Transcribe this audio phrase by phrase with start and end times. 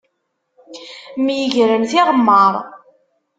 [1.23, 2.53] Myegren tiɣemmaṛ.